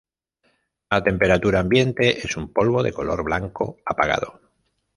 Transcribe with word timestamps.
A 0.89 1.03
temperatura 1.03 1.59
ambiente 1.59 2.25
es 2.25 2.35
un 2.35 2.51
polvo 2.51 2.81
de 2.81 2.91
color 2.91 3.23
blanco 3.23 3.77
apagado. 3.85 4.41